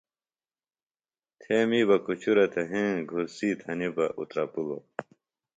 [1.41, 4.83] تھے می بہ کُچُرہ تھےۡ ہیں گھورڅیۡ تھنیۡ بہ اُترپِلوۡ